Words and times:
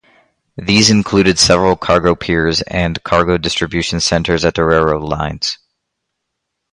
These 0.57 0.89
included 0.89 1.37
several 1.37 1.75
cargo 1.75 2.15
piers 2.15 2.63
and 2.63 3.03
cargo 3.03 3.37
distribution 3.37 3.99
centers 3.99 4.43
at 4.43 4.55
the 4.55 4.63
railroad 4.65 5.03
lines. 5.03 5.59